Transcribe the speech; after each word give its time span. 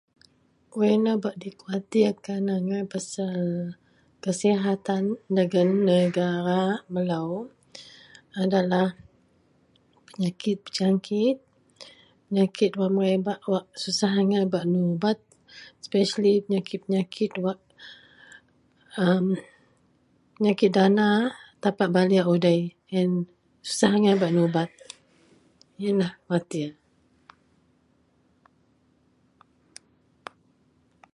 wak 0.77 0.89
inou 0.95 1.17
bak 1.23 1.35
dikawatirkan 1.43 2.43
agai 2.55 2.83
pasal 2.93 3.39
kasihatan 4.23 5.03
dagen 5.37 5.69
negara 5.89 6.63
melou 6.93 7.29
adalah 8.43 8.87
penyakit 10.09 10.55
berjangkit, 10.65 11.37
penyakit 12.25 12.71
wak 12.79 12.91
merabak 12.95 13.39
wak 13.51 13.65
susah 13.81 14.11
agai 14.21 14.43
bak 14.53 14.65
nubat 14.73 15.17
espesli 15.81 16.33
penyakit-penyakit 16.45 17.31
wak 17.45 17.59
a 19.01 19.03
penyakit 20.35 20.71
dana 20.77 21.09
tapak 21.63 21.89
baliek 21.95 22.25
udei, 22.33 22.61
ien 22.95 23.09
susah 23.67 23.91
agai 23.97 24.15
bak 24.21 24.31
nubat 24.37 24.69
ienlah 25.83 26.13
watir 26.29 26.71